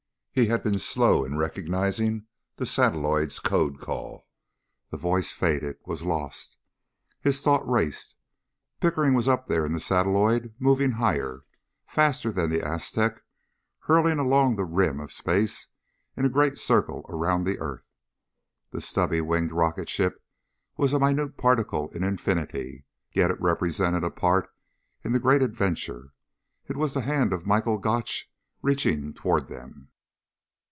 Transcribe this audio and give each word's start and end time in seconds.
He 0.33 0.45
had 0.45 0.63
been 0.63 0.79
slow 0.79 1.25
in 1.25 1.37
recognizing 1.37 2.25
the 2.55 2.65
satelloid's 2.65 3.41
code 3.41 3.81
call. 3.81 4.29
The 4.89 4.95
voice 4.95 5.29
faded 5.33 5.79
was 5.85 6.03
lost. 6.05 6.55
His 7.19 7.41
thought 7.41 7.69
raced. 7.69 8.15
Pickering 8.79 9.13
was 9.13 9.27
up 9.27 9.47
there 9.49 9.65
in 9.65 9.73
the 9.73 9.81
satelloid 9.81 10.53
moving 10.57 10.91
higher, 10.91 11.43
faster 11.85 12.31
than 12.31 12.49
the 12.49 12.65
Aztec, 12.65 13.23
hurtling 13.79 14.19
along 14.19 14.55
the 14.55 14.63
rim 14.63 15.01
of 15.01 15.11
space 15.11 15.67
in 16.15 16.23
a 16.23 16.29
great 16.29 16.57
circle 16.57 17.05
around 17.09 17.43
the 17.43 17.59
earth. 17.59 17.89
The 18.69 18.79
stubby 18.79 19.19
winged 19.19 19.51
rocket 19.51 19.89
ship 19.89 20.23
was 20.77 20.93
a 20.93 20.99
minute 20.99 21.35
particle 21.35 21.89
in 21.89 22.05
infinity, 22.05 22.85
yet 23.11 23.31
it 23.31 23.41
represented 23.41 24.05
a 24.05 24.09
part 24.09 24.49
in 25.03 25.11
the 25.11 25.19
great 25.19 25.41
adventure. 25.43 26.13
It 26.69 26.77
was 26.77 26.93
the 26.93 27.01
hand 27.01 27.33
of 27.33 27.45
Michael 27.45 27.79
Gotch 27.79 28.31
reaching 28.61 29.13
toward 29.13 29.47
them. 29.49 29.89